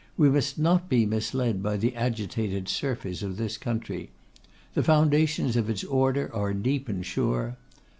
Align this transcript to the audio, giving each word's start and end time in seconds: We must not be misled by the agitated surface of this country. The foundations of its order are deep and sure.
We 0.17 0.31
must 0.31 0.57
not 0.57 0.89
be 0.89 1.05
misled 1.05 1.61
by 1.61 1.77
the 1.77 1.95
agitated 1.95 2.67
surface 2.67 3.21
of 3.21 3.37
this 3.37 3.55
country. 3.55 4.09
The 4.73 4.81
foundations 4.81 5.55
of 5.55 5.69
its 5.69 5.83
order 5.83 6.33
are 6.33 6.55
deep 6.55 6.89
and 6.89 7.05
sure. 7.05 7.55